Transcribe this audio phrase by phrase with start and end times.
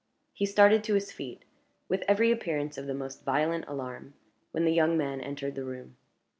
[0.33, 1.45] He started to his feet,
[1.87, 4.15] with every appearance of the most violent alarm,
[4.49, 5.95] when the young man entered the room.